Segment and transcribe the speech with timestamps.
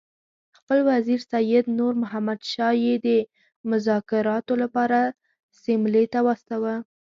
[0.57, 3.07] خپل وزیر سید نور محمد شاه یې د
[3.69, 4.99] مذاکراتو لپاره
[5.63, 6.75] سیملې ته واستاوه.